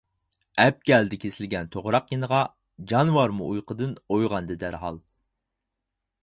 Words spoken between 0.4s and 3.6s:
ئەپ كەلدى كېسىلگەن توغراق يېنىغا، جانىۋارمۇ